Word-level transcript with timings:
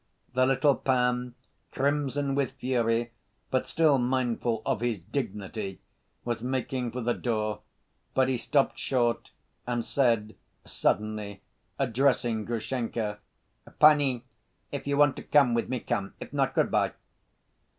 The 0.33 0.47
little 0.47 0.73
pan, 0.73 1.35
crimson 1.71 2.33
with 2.33 2.53
fury 2.53 3.11
but 3.51 3.67
still 3.67 3.99
mindful 3.99 4.63
of 4.65 4.81
his 4.81 4.97
dignity, 4.97 5.79
was 6.25 6.41
making 6.41 6.91
for 6.91 7.01
the 7.01 7.13
door, 7.13 7.59
but 8.15 8.27
he 8.27 8.35
stopped 8.39 8.79
short 8.79 9.29
and 9.67 9.85
said 9.85 10.35
suddenly, 10.65 11.43
addressing 11.77 12.45
Grushenka: 12.45 13.19
"Pani, 13.77 14.25
if 14.71 14.87
you 14.87 14.97
want 14.97 15.17
to 15.17 15.21
come 15.21 15.53
with 15.53 15.69
me, 15.69 15.79
come. 15.79 16.15
If 16.19 16.33
not, 16.33 16.55
good‐by." 16.55 16.93